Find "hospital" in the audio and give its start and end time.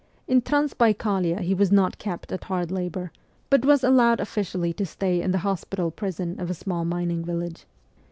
5.45-5.91